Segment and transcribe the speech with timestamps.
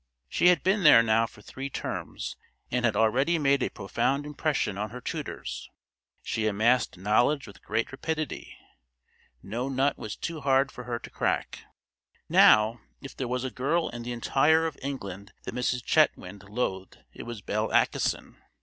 [0.27, 2.35] She had been there now for three terms,
[2.71, 5.69] and had already made a profound impression on her tutors.
[6.23, 8.57] She amassed knowledge with great rapidity.
[9.43, 11.65] No nut was too hard for her to crack.
[12.27, 15.85] Now, if there was a girl in the entire of England that Mrs.
[15.85, 18.37] Chetwynd loathed it was Belle Acheson.